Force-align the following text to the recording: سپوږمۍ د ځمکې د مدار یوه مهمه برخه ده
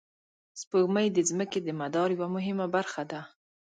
سپوږمۍ 0.61 1.07
د 1.13 1.19
ځمکې 1.29 1.59
د 1.63 1.69
مدار 1.81 2.09
یوه 2.15 2.27
مهمه 2.35 2.65
برخه 2.75 3.03
ده 3.11 3.21